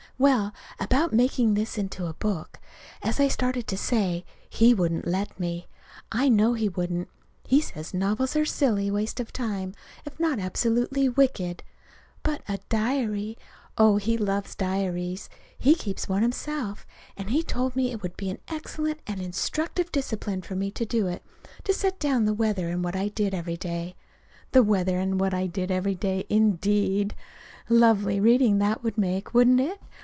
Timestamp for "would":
18.03-18.15, 28.83-28.99